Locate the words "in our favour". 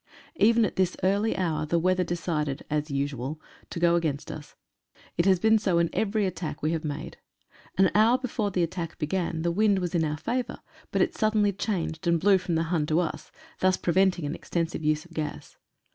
9.93-10.57